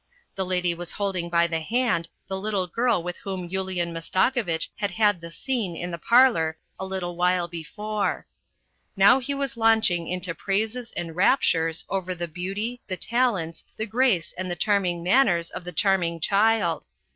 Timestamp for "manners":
15.03-15.51